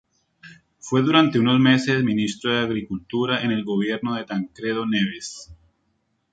[0.79, 5.53] Fue durante unos meses ministro de Agricultura en el gobierno de Tancredo Neves.